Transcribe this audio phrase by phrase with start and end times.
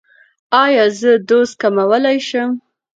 [0.63, 2.51] ایا زه دوز کمولی شم؟